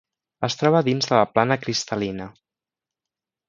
[0.47, 2.31] Es troba dins de la plana cristal·lina.